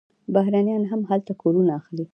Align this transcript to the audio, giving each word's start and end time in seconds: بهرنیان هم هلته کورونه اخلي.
بهرنیان 0.33 0.83
هم 0.91 1.01
هلته 1.09 1.33
کورونه 1.41 1.71
اخلي. 1.79 2.05